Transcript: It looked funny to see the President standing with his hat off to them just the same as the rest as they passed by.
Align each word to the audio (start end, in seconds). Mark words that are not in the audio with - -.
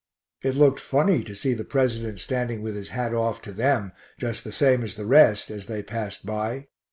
It 0.41 0.55
looked 0.55 0.79
funny 0.79 1.23
to 1.23 1.35
see 1.35 1.53
the 1.53 1.63
President 1.63 2.19
standing 2.19 2.63
with 2.63 2.75
his 2.75 2.89
hat 2.89 3.13
off 3.13 3.39
to 3.43 3.51
them 3.51 3.91
just 4.17 4.43
the 4.43 4.51
same 4.51 4.83
as 4.83 4.95
the 4.95 5.05
rest 5.05 5.51
as 5.51 5.67
they 5.67 5.83
passed 5.83 6.25
by. 6.25 6.69